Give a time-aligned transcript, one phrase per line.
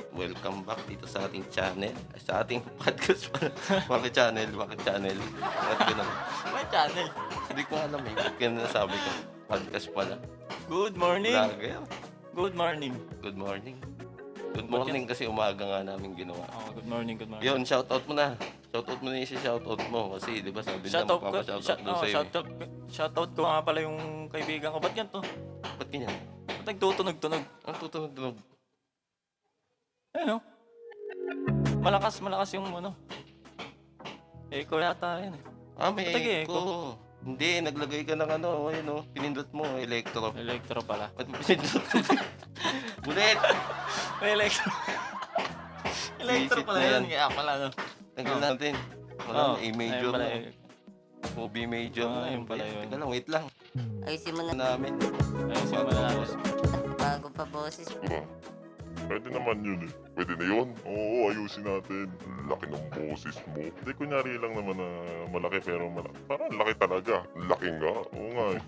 [0.00, 1.92] at welcome back dito sa ating channel.
[2.24, 3.52] Sa ating podcast pala.
[3.84, 4.48] Bakit channel?
[4.48, 5.18] Bakit channel?
[5.36, 6.10] Bakit ganun?
[6.56, 7.08] May channel.
[7.52, 8.14] Hindi ko alam eh.
[8.16, 9.10] Bakit ganun nasabi ko?
[9.44, 10.16] Podcast pala.
[10.72, 11.36] Good morning.
[11.36, 11.84] Vlogger.
[12.32, 12.92] Good morning.
[13.20, 13.76] Good morning.
[14.50, 16.42] Good morning kasi umaga nga namin ginawa.
[16.50, 17.46] Oh, good morning, good morning.
[17.46, 18.34] Yun, shoutout mo na.
[18.72, 20.00] Shoutout mo na yung shoutout mo.
[20.16, 22.08] Kasi di ba sabi na Shoutout ko, magpapa-shoutout shout, daw oh, sa'yo.
[22.08, 22.14] eh.
[22.16, 22.46] shoutout,
[22.90, 24.78] shoutout ko nga pala yung kaibigan ko.
[24.82, 25.20] Ba't ganito?
[25.78, 26.14] Ba't ganyan?
[26.50, 27.44] Ba't nagtutunog-tunog?
[27.68, 28.36] Ang tutunog-tunog.
[30.10, 30.42] Ayun oh.
[31.80, 32.92] Malakas, malakas yung ano.
[34.50, 35.42] Echo yata yan eh.
[35.78, 36.60] Ah, may Ba't echo.
[37.20, 40.32] Hindi, naglagay ka ng ano, ayun oh, pinindot mo, electro.
[40.34, 41.12] Electro pala.
[41.14, 41.84] Ba't mo pinindot?
[43.04, 43.38] Bulit!
[44.18, 44.68] May electro.
[46.18, 46.90] electro Visit pala na yun.
[46.90, 47.04] yan.
[47.06, 47.68] Kaya pala no.
[48.12, 48.42] Tanggal Oh.
[48.42, 48.74] natin.
[49.22, 50.34] Wala, Oh, A major pala, na.
[50.34, 50.52] eh.
[51.36, 52.28] O B major Ah, na.
[52.30, 52.82] yun pala yun.
[52.82, 53.44] Teka lang, wait lang.
[54.02, 54.92] Ayusin mo na Namin.
[54.98, 56.28] Ayun, simulan natin.
[56.98, 57.88] bago pa boses.
[59.10, 59.92] Pwede naman yun eh.
[60.14, 60.70] Pwede na yun.
[60.86, 62.06] Oo, ayusin natin.
[62.46, 63.58] Laki ng boses mo.
[63.58, 64.86] Hindi, kunyari lang naman na
[65.34, 66.14] malaki pero malaki.
[66.30, 67.26] Parang laki talaga.
[67.34, 67.94] Laki nga.
[68.06, 68.62] Oo nga eh.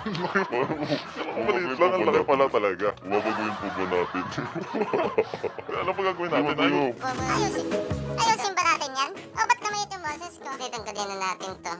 [0.00, 0.60] laki pa.
[1.44, 1.92] Maliit lang.
[1.92, 2.88] Ang laki pala talaga.
[3.04, 4.24] Babaguhin po ba natin?
[5.84, 6.72] ano pa gagawin natin?
[7.36, 7.66] Ayusin.
[8.16, 9.10] Ayusin ba natin yan?
[9.36, 10.48] O, ba't naman yung boses ko?
[10.56, 10.72] Din
[11.04, 11.74] na natin to.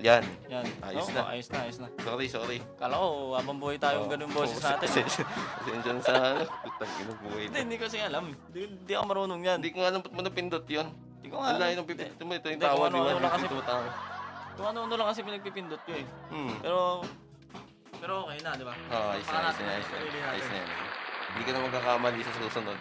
[0.00, 0.24] Yan.
[0.48, 0.64] Yan.
[0.80, 1.22] Ayos Oo, na.
[1.28, 1.88] Ayos na, ayos na.
[2.00, 2.58] Sorry, sorry.
[2.74, 3.06] Kala ko,
[3.36, 4.88] habang buhay tayong Oh, ganun boses oh, natin.
[4.88, 6.42] Pasensya pasensya na sa ano.
[6.64, 8.24] Putang ina buhay Hindi, hindi ko kasi alam.
[8.32, 9.56] Hindi, hindi ako marunong yan.
[9.60, 10.88] Hindi ko alam ba't mo napindot yun.
[11.20, 11.60] Hindi ko nga Ang alam.
[11.62, 12.32] layo ng pipindot mo.
[12.32, 12.98] Ito yung Hindi, tawa, kung di ba?
[12.98, 13.84] ano-ano lang kasi- Ito yung tawa.
[14.50, 16.04] Kung ano-ano lang kasi pinagpipindot ko eh.
[16.30, 16.52] Hmm.
[16.58, 16.80] Pero,
[17.94, 18.72] pero okay na, di ba?
[18.88, 19.96] Oh, ayos na, ayos na, ayos na.
[20.00, 20.22] Natin.
[20.26, 20.68] Ayos na yan.
[21.30, 22.78] Hindi ka na magkakamali sa susunod.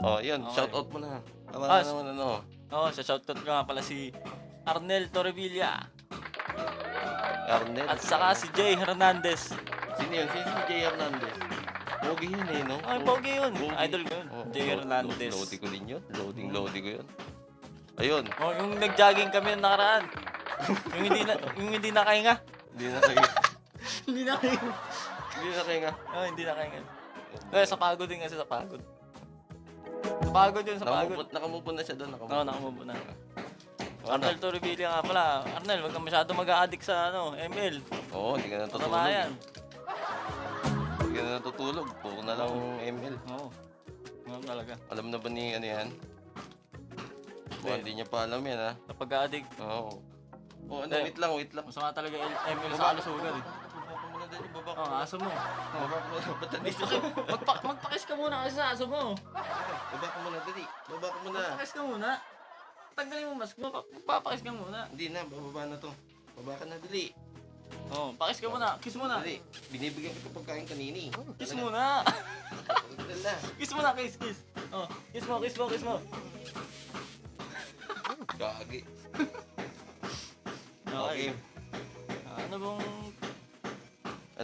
[0.00, 0.40] Oh, yun.
[0.40, 0.54] Okay.
[0.56, 1.18] Shoutout mo na.
[1.44, 2.28] Para Ah, naman ano.
[2.72, 4.08] Oo, oh, sa shoutout ko nga pala si
[4.64, 5.84] Arnel Torrevilla
[7.52, 7.86] Arnel.
[7.86, 9.42] at saka si Jay Hernandez.
[9.94, 10.28] Sino yun?
[10.28, 11.34] Sino si Jay Hernandez?
[12.02, 12.76] Pogi yun eh, no?
[12.82, 13.06] Ay, Oh.
[13.06, 13.52] pogi yun.
[13.54, 13.74] Pogi.
[13.78, 14.28] Idol ko yun.
[14.28, 15.30] Oh, Jay Hernandez.
[15.30, 16.02] load- Loading ko din yun.
[16.10, 17.06] Loading, loading ko yun.
[17.94, 18.24] Ayun.
[18.36, 20.04] Oh, yung nag-jogging kami ng nakaraan.
[20.92, 22.34] yung hindi na yung hindi nakahinga.
[22.72, 23.22] Hindi na kayo.
[24.06, 24.70] hindi nakahinga.
[25.32, 25.92] Hindi na kayo nga.
[26.10, 26.80] Oh, hindi nakahinga.
[27.52, 28.80] Eh, sa pagod din kasi sa pagod.
[30.02, 31.14] Sa pagod yun, sa pagod.
[31.14, 32.10] Nakamove nakamove on na siya doon.
[32.10, 32.44] Oo, Nakamove.
[32.44, 32.94] nakamove na.
[34.02, 34.18] Ano?
[34.18, 35.24] Arnel Torrevilla nga pala.
[35.46, 37.76] Arnel, wag kang masyado mag-addict sa ano, ML.
[38.10, 38.90] Oo, hindi ka natutulog.
[38.90, 39.30] Masama yan.
[40.98, 41.86] Hindi ka na natutulog.
[42.02, 42.50] Puro na lang
[42.82, 43.14] ML.
[43.30, 43.46] Oo.
[44.26, 44.74] Oo talaga.
[44.90, 45.88] Alam na ba ni ano yan?
[47.62, 47.94] Kung Hindi.
[47.94, 48.72] niya pa alam yan, ha?
[48.90, 50.02] Kapag addict, Oo.
[50.66, 51.10] Oh, ano, Hindi.
[51.10, 51.64] wait lang, wait lang.
[51.66, 53.44] masama talaga yung ML sa kalusugan eh.
[53.44, 54.80] Baba ko muna dali, baba ko.
[54.82, 55.30] Oo, aso mo.
[55.30, 56.96] Baba ko muna, ba't nandito ka?
[57.38, 59.02] Magpa magpakis ka muna kasi sa aso mo.
[59.94, 60.64] Baba ko muna, dali.
[60.90, 61.38] Baba ko muna.
[61.38, 62.10] Magpakis ka muna.
[62.92, 63.68] Tanggalin mo mask mo.
[63.72, 64.88] Magpapakis ka muna.
[64.92, 65.90] Hindi na, bababa na to.
[66.36, 67.12] Baba ka na, dali.
[67.92, 68.76] Oh, pakis ka muna.
[68.80, 69.20] Kiss muna.
[69.20, 69.40] Dali.
[69.72, 71.12] Binibigyan kita pagkain kanini.
[71.36, 72.04] Kiss muna.
[72.04, 73.32] Na.
[73.60, 74.38] kiss muna, kiss, kiss.
[74.72, 75.96] Oh, kiss mo, kiss mo, kiss mo.
[78.36, 78.80] Gagi.
[80.92, 81.32] Okay.
[81.32, 82.20] Okay.
[82.28, 82.80] Ah, ano bang...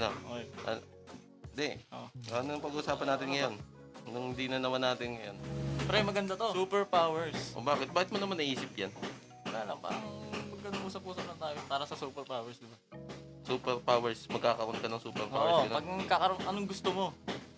[0.00, 0.08] Ano?
[0.16, 0.44] Okay.
[0.64, 0.80] Ano?
[1.52, 1.68] Hindi.
[1.92, 2.08] Oh.
[2.32, 3.54] Ano ang pag-usapan natin ngayon?
[4.08, 5.36] Anong hindi na naman natin ngayon?
[5.88, 6.52] Pre, maganda to.
[6.52, 7.56] Superpowers.
[7.56, 7.88] O bakit?
[7.88, 8.92] Bakit mo naman naisip yan?
[9.48, 10.04] Wala lang, parang
[10.52, 12.76] magandang usap-usap lang tayo para sa superpowers, di ba?
[13.48, 14.20] Superpowers.
[14.28, 15.48] Magkakaroon ka ng superpowers.
[15.48, 15.76] Oo, ganun?
[15.80, 17.04] pag kakaroon, anong gusto mo?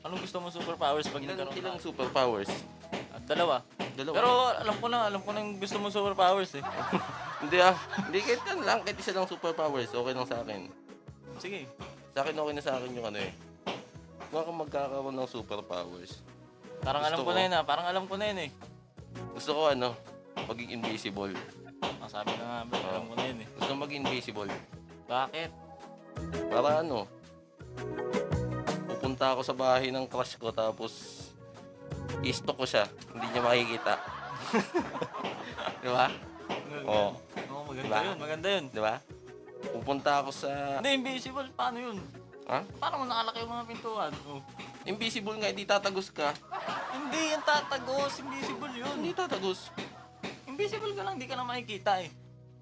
[0.07, 1.83] Anong gusto mo superpowers pag Ilan, nagkaroon ilang ka?
[1.91, 2.51] superpowers?
[3.11, 3.67] Ah, dalawa.
[3.99, 4.15] Dalawa.
[4.15, 6.63] Pero alam ko na, alam ko na yung gusto mo superpowers eh.
[7.43, 7.75] Hindi ah.
[8.07, 8.79] Hindi kahit yan lang.
[8.87, 9.91] Kahit isa lang superpowers.
[9.91, 10.71] Okay lang sa akin.
[11.43, 11.67] Sige.
[12.15, 13.35] Sa akin okay na sa akin yung ano eh.
[14.31, 16.23] Kung ako magkakaroon ng superpowers.
[16.81, 17.33] Parang Gusto alam ko ko.
[17.33, 17.63] na yun ah.
[17.63, 18.51] Parang alam ko na yun eh.
[19.33, 19.89] Gusto ko ano,
[20.47, 21.35] maging invisible.
[22.01, 23.49] Ah, sabi ka nga, bro, alam ko na yun eh.
[23.55, 24.51] Gusto ko maging invisible.
[25.07, 25.51] Bakit?
[26.49, 27.05] Para ano,
[28.87, 30.93] pupunta ako sa bahay ng crush ko tapos
[32.21, 32.85] i-stalk ko siya.
[33.11, 33.95] Hindi niya makikita.
[35.83, 36.07] Di ba?
[36.85, 37.09] Oo.
[37.17, 38.01] Oo, maganda Diba?
[38.03, 38.65] yun, maganda yun.
[38.69, 38.95] Di ba?
[39.71, 40.49] Pupunta ako sa...
[40.81, 41.97] Hindi, invisible, paano yun?
[42.49, 42.65] Ha?
[42.81, 44.13] Paano mo nakalaki yung mga pintuan?
[44.27, 44.41] Oh.
[44.87, 46.33] Invisible nga, hindi tatagos ka.
[46.91, 48.95] Hindi yan tatagos, invisible yun.
[48.97, 49.69] Hindi tatagos.
[50.49, 52.09] Invisible ka lang, hindi ka na makikita eh.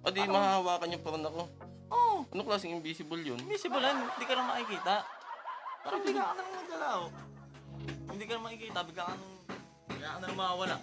[0.03, 1.43] O di mahahawakan niya pa rin ako.
[1.89, 3.39] Oo, Ano klaseng invisible yun?
[3.41, 4.95] invisible yan, hindi ka na makikita.
[5.81, 7.01] Parang bigla ka na lang magalaw.
[8.09, 9.35] Hindi ka na makikita, bigla ka nang...
[9.89, 10.77] Bigla ka na lang mawawala.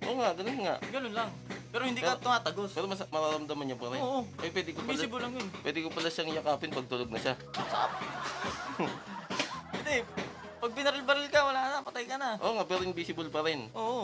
[0.00, 0.74] Oo nga, ganun nga.
[0.88, 1.30] Ganun lang.
[1.70, 2.70] Pero hindi ka Pero- tumatagos.
[2.72, 4.00] Pero mas mararamdaman niya pa rin.
[4.00, 5.48] Oo, Eh, pwede ko pala, invisible lang yun.
[5.60, 7.34] pwede ko pala siyang yakapin pag tulog na siya.
[9.72, 9.96] Hindi,
[10.58, 12.36] pag binaril-baril ka, wala na, patay ka na.
[12.38, 13.70] Oo nga, pero invisible pa rin.
[13.72, 14.02] Oo.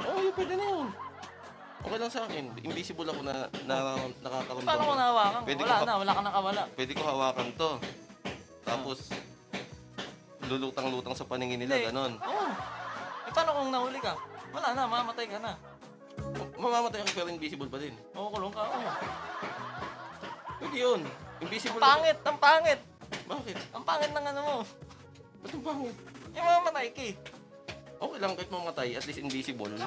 [0.00, 0.88] Oo, yun, pwede na yun.
[1.80, 2.44] Okay lang sa akin.
[2.58, 3.34] Invisible ako na,
[3.64, 3.76] na
[4.20, 4.68] nakakaramdam.
[4.68, 5.40] Paano mo nahawakan?
[5.42, 6.62] Pwede wala ko pa- na, wala ka nakawala.
[6.74, 7.70] Pwede ko hawakan to.
[8.62, 8.98] Tapos,
[10.42, 11.88] lulutang-lutang sa paningin nila, Hindi.
[11.88, 12.12] ganon.
[12.18, 12.48] Oo.
[13.22, 14.12] Eh, paano kung nahuli ka?
[14.50, 15.52] Wala na, mamatay ka na.
[16.60, 17.94] Mamamatay ka pero invisible pa din.
[18.14, 18.62] Oo, kulong ka.
[18.62, 18.90] Oo.
[20.60, 21.00] Pwede yun.
[21.40, 22.80] Invisible Ang pangit, ang pangit.
[23.24, 23.56] Bakit?
[23.72, 24.56] Ang pangit ng ano mo.
[25.40, 25.96] Ba't ang pangit?
[26.36, 27.14] Yung mamamatay ka eh.
[28.00, 29.72] Okay lang kahit mamatay, at least invisible.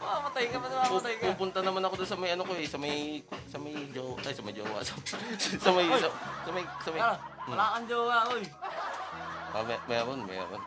[0.00, 1.24] Mamamatay ka, ba't mamamatay ka?
[1.36, 4.34] Pupunta naman ako doon sa may ano ko eh, sa may sa may jo, ay
[4.34, 4.94] sa may jowa, sa,
[5.68, 6.08] sa may sa,
[6.42, 7.16] sa may sa may Ah,
[7.46, 8.42] wala kang jowa, oy.
[9.54, 10.62] Ah, may, meron, meron.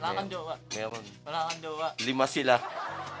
[0.00, 0.54] Wala kang jowa.
[0.72, 1.04] Meron.
[1.22, 1.88] Wala kang jowa.
[2.00, 2.56] Lima sila.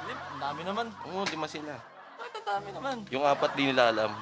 [0.02, 0.86] Lip, ang dami naman.
[1.06, 1.76] Oo, lima sila.
[2.16, 2.96] Bakit ang dami naman?
[3.08, 4.12] Yung apat di nila alam.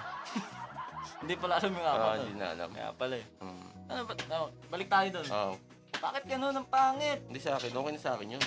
[1.22, 2.18] Hindi pala alam yung Ah, apat.
[2.20, 2.68] hindi na alam.
[2.68, 3.26] Kaya pala eh.
[3.38, 3.66] Hmm.
[3.88, 4.12] Ano ba?
[4.28, 4.38] No,
[4.68, 5.26] balik tayo doon.
[5.28, 5.54] Ah,
[5.98, 7.18] Bakit ganun ang pangit?
[7.24, 8.44] hindi sa akin, okay na sa akin yun.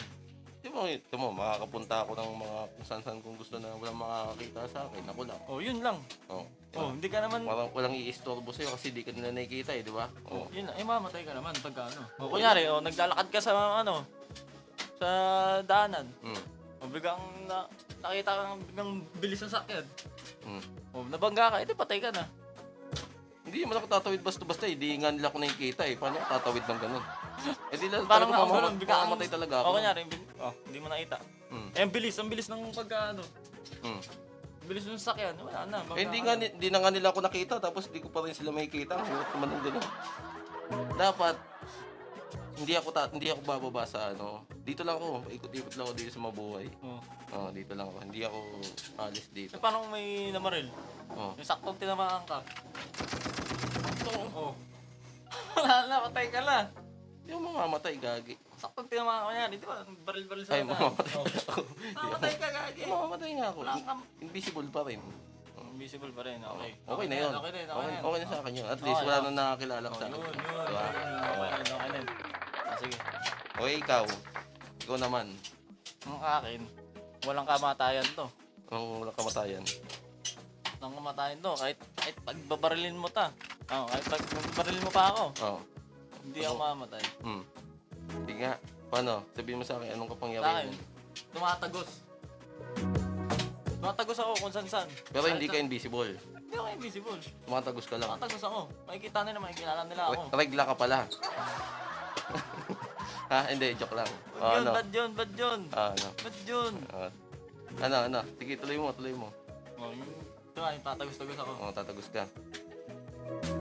[0.61, 4.61] Di mo, ito mo, makakapunta ako ng mga kung saan-saan kung gusto na walang makakakita
[4.69, 5.03] sa akin.
[5.09, 5.39] Ako lang.
[5.49, 5.97] Oh, yun lang.
[6.29, 6.45] Oh.
[6.77, 9.91] Oh, hindi ka naman Walang, walang iistorbo sa'yo kasi di ka nila nakikita eh, di
[9.91, 10.07] ba?
[10.29, 10.47] Oh.
[10.53, 12.01] Yun lang, eh mamatay ka naman pagka ano.
[12.21, 14.05] O kunyari, oh, naglalakad ka sa ano,
[15.01, 15.09] sa
[15.65, 16.05] daanan.
[16.21, 16.43] Hmm.
[16.79, 17.19] O biglang
[17.49, 17.65] na,
[18.05, 19.85] nakita kang biglang bilis ng sakyan.
[20.45, 20.63] Hmm.
[20.93, 22.23] O nabangga ka, edi patay ka na.
[23.41, 24.79] Hindi naman ako tatawid basta-basta eh.
[24.79, 25.99] Di nga nila ako nakikita eh.
[25.99, 27.03] Paano ako tatawid ng ganun?
[27.71, 29.67] Eh di lang Parang talaga ako mamamatay, biglang mamamatay talaga ako.
[29.67, 31.17] O kunyari, bil- oh, hindi mo nakita.
[31.51, 31.69] Hmm.
[31.73, 33.23] Eh, ang bilis, ang bilis ng pagka ano.
[33.81, 34.01] Hmm.
[34.61, 35.77] Ang bilis ng sakyan, wala na.
[35.97, 38.35] Eh, hindi nga, ni- hindi na nga nila ako nakita tapos di ko pa rin
[38.35, 38.99] sila makikita.
[38.99, 39.87] Ang hirap naman ng ganun.
[40.95, 41.35] Dapat,
[42.61, 44.45] hindi ako ta- hindi ako bababa sa ano.
[44.61, 45.25] Dito lang ako.
[45.33, 46.67] Ikot-ikot lang ako dito sa mabuhay.
[46.85, 47.01] Oh.
[47.31, 47.97] Oh, dito lang ako.
[48.05, 48.39] Hindi ako
[49.01, 49.57] alis dito.
[49.57, 50.67] Eh, paano kung may namaril?
[51.15, 51.33] Oh.
[51.35, 52.39] Yung saktong tinamaan ka.
[54.35, 54.53] Oh.
[55.55, 56.57] wala na, patay ka na.
[57.21, 58.33] Hindi ako mamamatay, gagi.
[58.57, 59.75] Saktong tinamaan ka yan, di ba?
[60.03, 61.25] Baril-baril sa Ay, mamamatay Oh.
[61.25, 61.61] ako.
[61.93, 62.81] Mamamatay ka, gagi.
[62.83, 63.59] Mamamatay nga ako.
[63.61, 65.01] Wala kang Invisible pa rin.
[65.71, 66.71] Invisible pa rin, okay.
[66.83, 67.31] Okay na yun.
[67.31, 68.67] Okay na yun, okay Okay, na na sa akin yun.
[68.67, 69.23] At least wala okay.
[69.23, 70.11] na nakakilala Oh, sa akin.
[70.11, 70.33] yun, Diba?
[70.33, 70.65] yun,
[71.21, 72.07] okay na yun, okay na yun.
[72.51, 72.97] Ah, sige.
[73.53, 74.03] Okay, ikaw.
[74.81, 75.25] Ikaw naman.
[76.01, 76.59] Ang akin,
[77.23, 78.25] walang kamatayan to.
[78.67, 79.63] Anong walang kamatayan?
[80.75, 81.53] Walang kamatayan to.
[81.53, 83.29] Kahit, kahit pagbabarilin mo ta.
[83.69, 85.59] Oh, kahit pagbabarilin mo pa ako, Oh.
[86.21, 87.03] Hindi ako mamamatay.
[87.21, 87.43] Hmm.
[88.21, 88.53] Sige nga.
[88.87, 89.13] Paano?
[89.31, 90.83] Sabihin mo sa akin, anong Sa kapangyarihan akin, mo?
[91.31, 91.89] tumatagos.
[93.73, 94.87] Tumatagos ako kung saan-saan.
[95.09, 96.13] Pero hindi ka invisible.
[96.37, 97.19] Hindi ako invisible.
[97.45, 98.09] Tumatagos ka lang.
[98.11, 98.59] Tumatagos ako.
[98.85, 100.21] Makikita nila, makikilala nila ako.
[100.27, 100.97] Re- regla ka pala.
[103.27, 103.39] ha?
[103.47, 104.09] Hindi, joke lang.
[104.35, 104.71] Bad Oh, yun, ano?
[104.73, 105.59] bad yun, bad yun.
[105.71, 106.07] Ah, ano?
[106.19, 106.73] Bad yun.
[106.91, 107.11] Ah.
[107.79, 108.19] ano, ano?
[108.35, 109.27] Sige, tuloy mo, tuloy mo.
[109.79, 110.11] Oh, yung,
[110.45, 111.51] ito nga, yung tatagos-tagos ako.
[111.57, 112.23] Oh, tatagos ka.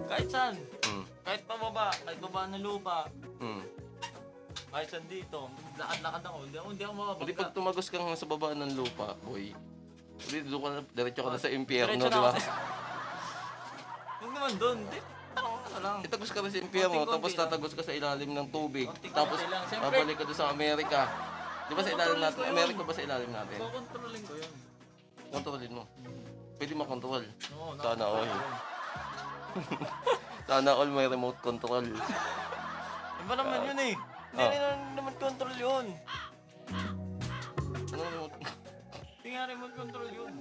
[0.06, 0.54] Kahit saan.
[0.82, 1.04] Hmm.
[1.22, 3.06] Kahit pababa, kahit baba ng lupa,
[3.38, 3.62] Hmm.
[4.68, 7.40] kahit saan dito, lakad-lakad ako, hindi ako, hindi ako Hindi makapagka.
[7.40, 9.54] pag tumagos ka nga sa baba ng lupa, boy.
[10.20, 12.30] Hindi, doon ka na, diretso ka na sa impyerno, Diretso na di ba?
[12.30, 12.40] ako.
[14.20, 15.00] Hindi naman doon, hindi.
[15.30, 15.96] Tanong ano lang.
[16.02, 17.40] Itagos ka na sa impyerno, Konting-konti tapos lang.
[17.40, 18.86] tatagos ka sa ilalim ng tubig.
[18.86, 19.62] Konting-konti Tapos lang.
[19.64, 19.86] Siyempre.
[19.88, 21.00] babalik ka doon sa Amerika.
[21.62, 22.34] Di ba sa ilalim Kukontrolin natin?
[22.34, 22.52] ko yun.
[22.52, 23.56] Amerika ba sa ilalim natin?
[23.56, 24.52] Kukontrolin ko yun.
[25.30, 25.82] Kontrolin mo.
[26.58, 27.22] Pwede makontrol.
[27.54, 28.30] Oo, Sana all.
[30.46, 31.86] Sana all may remote control.
[33.20, 33.94] Iba naman yun eh.
[34.30, 34.50] Hindi Oh.
[34.52, 35.86] rin naman control yun.
[37.90, 38.34] Ano remote?
[39.16, 40.32] Hindi nga remote control yun.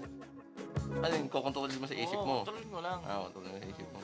[0.99, 1.27] Ano yun?
[1.27, 2.35] Kukontrol mo sa isip Oo, mo?
[2.41, 2.99] Kontrolin ko lang.
[3.03, 3.99] Ah, kontrol mo sa isip mo.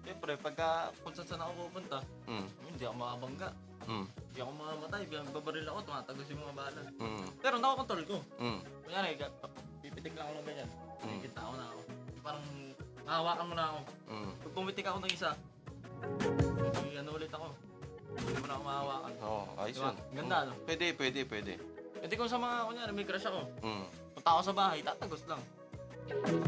[0.00, 0.68] Siyempre, pagka
[1.00, 2.46] kung saan saan ako pupunta, Hmm.
[2.66, 3.48] hindi ako makabangga.
[3.84, 4.04] Hmm.
[4.08, 5.02] Hindi ako mamamatay.
[5.30, 6.82] Babaril ako, tumatagos yung mga bala.
[6.98, 7.26] Hmm.
[7.38, 8.16] Pero nakokontrol ko.
[8.36, 8.58] Hmm.
[8.82, 9.32] Kunyari, ga-
[9.80, 10.70] pipitik lang ako ng ganyan.
[11.00, 11.06] Mm.
[11.08, 11.80] Nakikita ako na ako.
[12.20, 12.44] Parang
[13.02, 13.78] mahawakan mo na ako.
[14.06, 14.30] Hmm.
[14.38, 15.30] Pag pumitik ako ng isa,
[16.92, 17.48] ano ulit ako.
[18.10, 19.12] Hindi mo na ako mahawakan.
[19.20, 19.86] Oo, ayos Diba?
[19.86, 19.96] yun.
[20.14, 20.46] Ganda, Hmm.
[20.46, 20.52] no?
[20.64, 21.52] Pwede, pwede, pwede.
[22.00, 23.40] Hindi kung sa mga, kunyari, may crush ako.
[23.60, 23.84] Hmm.
[24.12, 25.40] Punta ako sa bahay, tatagos lang.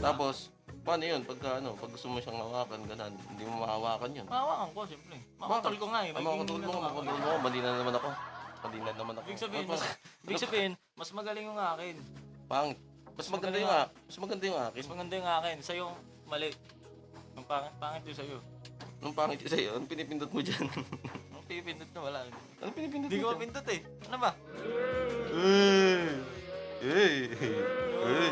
[0.01, 0.51] Tapos,
[0.83, 1.23] paano yun?
[1.23, 4.27] Pagka ano, pag gusto mo siyang hawakan, ganun, hindi mo mahawakan yun.
[4.27, 5.17] Mahawakan ko, siyempre.
[5.39, 6.11] Makontrol ko nga eh.
[6.11, 6.83] Ah, makontrol mo, ano ako.
[6.83, 7.31] makontrol mo.
[7.39, 8.09] Mali na naman ako.
[8.63, 9.27] Mali na naman ako.
[9.29, 9.91] Ibig sabihin, Ano mas, pa?
[10.25, 11.95] ibig sabihin, mas magaling yung akin.
[12.49, 12.79] Pangit.
[13.13, 14.81] Mas maganda yung, a- mas maganda yung akin.
[14.81, 15.57] Mas maganda yung akin.
[15.63, 15.87] Sa'yo,
[16.33, 16.49] mali.
[17.37, 18.39] Ang pangit, pangit yung sa'yo.
[19.05, 19.71] Anong pangit yung sa'yo?
[19.77, 20.65] Anong pinipindot mo dyan?
[21.37, 22.19] Ang pipindot na wala.
[22.65, 23.37] Anong pinipindot Hindi mo ko dyan?
[23.37, 23.81] mapindot eh.
[24.09, 24.31] Ano ba?
[25.29, 26.01] Hey!
[26.81, 27.17] Hey!
[27.37, 28.31] Hey!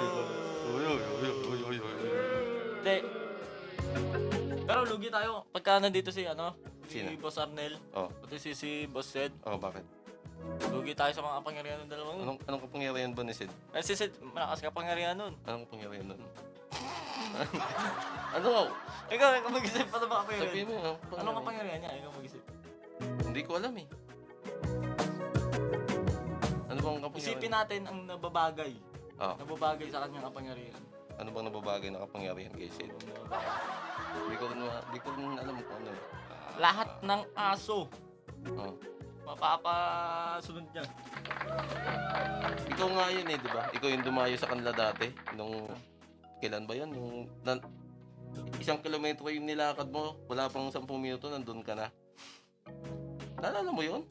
[0.71, 1.95] Oy, oy, oy, oy, oy, oy.
[2.81, 2.97] Hindi.
[4.65, 5.45] Pero lugi tayo.
[5.51, 6.57] Pagka nandito si ano,
[6.89, 7.13] si Sino?
[7.21, 9.85] Boss Arnel, Oh, pati si, si Boss Sed, oh, bakit?
[10.73, 12.25] lugi tayo sa mga kapangyarihan ng dalawang yun.
[12.25, 13.53] Anong, anong kapangyarihan ba ni Sid?
[13.77, 15.37] Eh, si Sed, malakas kapangyarihan nun.
[15.45, 16.21] Anong kapangyarihan nun?
[18.37, 18.49] ano?
[19.07, 20.67] Ikaw, ikaw mag-isip pa na ba Sabihin kapangyarihan?
[20.67, 20.97] mo yun.
[21.17, 21.91] Anong kapangyarihan niya?
[21.99, 22.43] Ikaw mag-isip.
[23.23, 23.87] Hindi ko alam eh.
[26.67, 27.19] Ano bang kapangyarihan?
[27.19, 28.73] Isipin natin ang nababagay.
[29.21, 30.83] Oh, Nababagay sa kanyang kapangyarihan.
[31.21, 32.89] ano bang nababagay na kapangyarihan kay Sid?
[32.89, 35.91] Hindi ko hindi ko alam kung ano.
[35.91, 36.01] eh.
[36.57, 37.85] lahat ng aso
[38.57, 38.73] Oh.
[39.23, 40.85] mapapasunod niya.
[42.67, 43.69] Ikaw nga yun eh, di ba?
[43.69, 45.13] Ikaw yung dumayo sa kanila dati.
[45.37, 45.69] Nung,
[46.41, 46.91] kailan ba yun?
[46.91, 47.09] Yung,
[47.43, 47.61] na,
[48.57, 51.87] isang kilometro yung nilakad mo, wala pang 10 minuto, nandun ka na.
[53.37, 54.03] Naalala mo yun?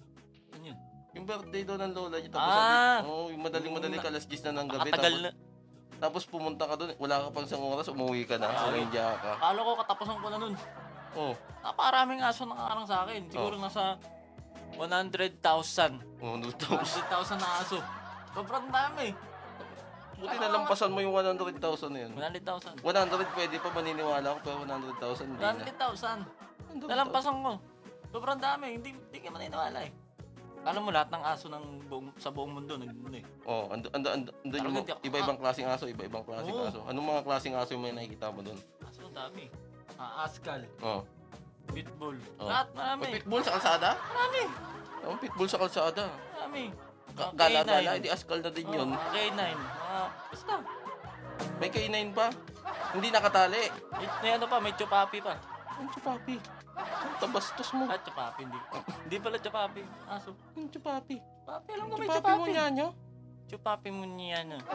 [0.51, 0.77] Ano yun?
[1.11, 2.29] Yung birthday doon ng lola niya.
[2.29, 3.01] Tapos Ah!
[3.01, 4.89] sabi, oh, yung madaling-madaling kalas 10 na ng gabi.
[4.89, 5.31] Nakatagal Tapos, na.
[5.99, 8.47] tapos pumunta ka doon, wala ka pang isang oras, umuwi ka na.
[8.47, 9.31] Ah, Sumindya ka.
[9.35, 10.53] Akala ko katapusan ko na nun.
[11.11, 13.21] Oh, Naparaming aso nakakarang sa akin.
[13.27, 13.97] Siguro nasa
[14.77, 15.41] 100,000.
[16.21, 17.01] oh, no, tapos.
[17.01, 17.77] 100,000 na aso.
[18.31, 19.09] Sobrang dami.
[20.19, 21.55] Buti nalampasan mo yung 100,000
[21.89, 22.11] na yun.
[22.13, 22.83] 100,000.
[22.83, 22.83] 100
[23.33, 25.55] pwede pa maniniwala ko, pero 100,000 hindi na.
[25.55, 26.27] 100,000.
[26.69, 27.51] Ang dami Nalampasan ko.
[28.09, 28.65] Sobrang dami.
[28.75, 29.91] Hindi, hindi ka maniniwala eh.
[30.59, 33.23] Alam mo lahat ng aso ng buong, sa buong mundo nandun eh.
[33.47, 36.67] Oh, ando ando ando, ando yung mga- ako- iba-ibang klaseng aso, iba-ibang klaseng Oo.
[36.67, 36.79] aso.
[36.83, 38.59] Anong mga klaseng aso yung may nakikita mo doon?
[38.83, 39.47] Aso ang dami.
[39.95, 41.07] Ah, askal, Oh.
[41.69, 42.19] pitbull.
[42.35, 42.51] Oh.
[42.51, 43.03] Lahat May marami.
[43.15, 43.89] pitbull sa kalsada?
[43.95, 44.43] Marami.
[44.99, 46.03] Oh, pitbull sa kalsada.
[46.35, 46.63] Marami.
[47.33, 47.97] Gala-gala, K9.
[47.97, 48.87] hindi askal na din Oh, yun.
[48.89, 49.41] mga K9.
[49.51, 49.99] Mga,
[50.29, 50.53] basta.
[51.57, 52.27] May K9 pa.
[52.91, 53.63] Hindi nakatali.
[53.93, 55.35] May, may ano pa, may chupapi pa.
[55.75, 56.35] Ang chupapi.
[56.75, 57.83] Ang tabastos mo.
[57.85, 58.59] Ah, chupapi, hindi.
[59.03, 59.81] hindi pala chupapi.
[60.05, 60.31] Aso.
[60.53, 61.15] Ang chupapi.
[61.19, 62.51] Chupapi, alam ko may Chupapi mo chupapi.
[62.51, 62.87] niya nyo?
[63.47, 64.57] Chupapi mo niya na.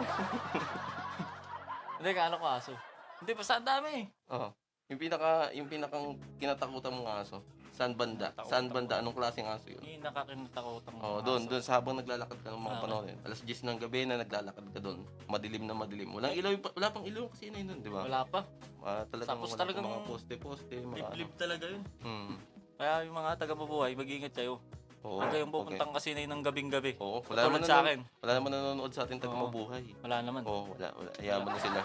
[1.95, 2.75] Hindi, kala ko aso.
[3.23, 4.05] Hindi, basta ang dami eh.
[4.29, 4.51] Oh.
[4.91, 7.41] Yung pinaka yung pinakang kinatakutan mong aso.
[7.75, 8.31] Saan banda?
[8.47, 9.03] Saan banda?
[9.03, 9.83] Anong klaseng aso yun?
[9.83, 13.19] Yung nakakinatakot ang Oh, doon, doon sa habang naglalakad ka ng mga Ah, panahon yun.
[13.27, 15.03] Alas 10 ng gabi na naglalakad ka doon.
[15.27, 16.15] Madilim na madilim.
[16.15, 18.07] Walang ilaw, yung wala pang ilaw kasi yun, di ba?
[18.07, 18.41] Wala pa.
[18.79, 20.95] Ah, talagang Tapos wala talagang mga poste-poste, mga ano.
[20.95, 21.83] Liblib talaga yun.
[21.99, 22.35] Hmm.
[22.79, 24.63] Kaya yung mga taga-mabuhay, mag-ingat kayo.
[25.03, 25.19] Oo.
[25.21, 25.59] Huwag kayong okay.
[25.75, 26.93] pupuntang kasinay ng gabing-gabi.
[26.97, 27.99] Oo, wala Tulad naman sa akin.
[28.23, 29.51] wala naman nanonood sa atin taga Oo.
[29.51, 29.85] mabuhay.
[30.01, 30.43] Wala naman.
[30.47, 31.11] Oo, wala, wala.
[31.19, 31.81] Hayaan mo na sila.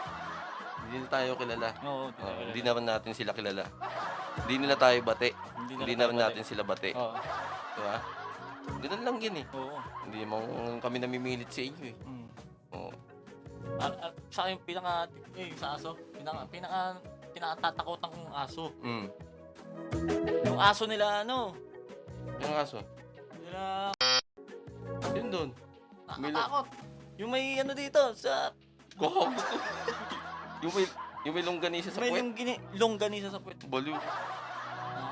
[0.79, 1.69] Hindi na tayo kilala.
[1.83, 3.65] Oo, Oo, hindi naman natin sila kilala.
[4.45, 5.29] Hindi nila tayo bate.
[5.57, 6.91] Hindi, Hindi na rin natin sila bate.
[6.95, 7.15] Oo.
[7.75, 7.97] Di ba?
[8.79, 9.45] Ganun lang yun eh.
[9.55, 9.77] Oo.
[10.05, 10.35] Hindi mo
[10.79, 11.95] kami namimilit sa inyo eh.
[12.05, 12.27] Mm.
[12.77, 12.91] Oo.
[13.79, 16.97] At, at sa akin, pinaka, eh, sa aso, pinaka, pinaka,
[17.33, 18.65] pinakatatakotan kong aso.
[18.81, 19.05] Mm.
[20.47, 21.53] Yung aso nila, ano,
[22.39, 22.79] Yung aso.
[23.43, 23.91] nila,
[25.15, 25.49] Yun doon.
[26.17, 26.65] May- nakakatakot.
[27.19, 28.49] Yung may ano dito, sa,
[28.99, 29.27] Gago.
[30.63, 30.85] yung may
[31.27, 32.21] yung may longganisa sa may puwet.
[32.23, 33.59] longgini, longganisa sa puwet.
[33.67, 33.95] Baliw.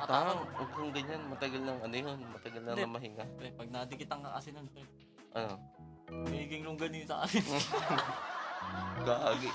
[0.08, 1.20] Tang, huwag kang ganyan.
[1.28, 2.88] Matagal lang, ano yun, matagal lang Hindi.
[2.88, 3.26] na mahinga.
[3.36, 4.88] Pre, pag nadikitan ka kasi nun, pre,
[5.36, 5.60] Ano?
[6.08, 7.44] magiging longganisa kasi.
[9.08, 9.52] Gagi.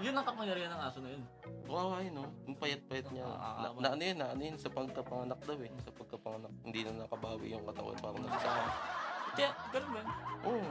[0.00, 1.22] yun ang kapangyarihan ng aso na yun.
[1.68, 2.26] Kawawa yun, no?
[2.48, 3.22] Yung payat-payat niya.
[3.22, 5.70] Na, na ano yun, na ano yun, sa pagkapanganak daw eh.
[5.86, 6.50] Sa pagkapanganak.
[6.66, 7.94] Hindi na nakabawi yung katawan.
[8.00, 8.70] Parang nagsama.
[9.34, 10.02] Kaya, ganun ba?
[10.44, 10.64] Oo.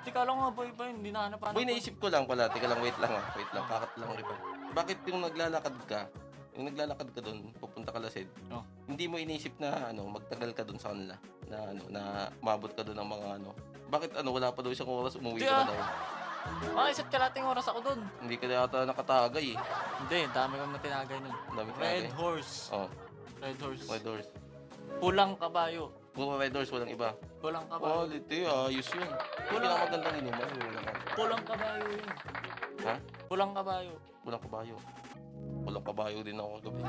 [0.00, 2.46] Hindi ka lang nga boy ba yun, hindi na hanap Boy, naisip ko lang pala.
[2.46, 3.26] Teka lang, wait lang ah.
[3.34, 4.34] Wait lang, kakat lang kita.
[4.70, 6.00] Bakit yung naglalakad ka,
[6.54, 8.62] yung naglalakad ka doon, pupunta ka Lased, Oh.
[8.86, 11.18] hindi mo inisip na ano, magtagal ka doon sa kanila,
[11.50, 12.02] na ano, na
[12.38, 13.50] mabot ka doon ng mga ano.
[13.86, 15.58] Bakit ano, wala pa daw isang oras, umuwi ka ah.
[15.58, 15.78] na daw.
[16.46, 18.00] Mga isa't kalating oras ako dun.
[18.22, 19.58] Hindi ka yata nakatagay eh.
[19.98, 21.34] Hindi, dami kong natinagay nun.
[21.50, 22.14] Dami Red tagay.
[22.14, 22.70] horse.
[22.70, 22.86] Oh,
[23.42, 23.82] Red horse.
[23.90, 24.26] red doors.
[24.96, 25.90] Pulang kabayo.
[26.14, 27.12] Puro red doors, walang iba.
[27.46, 28.10] Pulang kabayo.
[28.10, 29.06] Quality, ayos yun.
[29.06, 30.92] Yung pinakamagandang inuman, yung wala ka.
[31.14, 32.08] Pulang kabayo yun.
[32.82, 32.94] Ha?
[33.30, 33.94] Pulang kabayo.
[34.26, 34.76] Walang kabayo.
[35.62, 36.82] Walang kabayo din ako kagabi.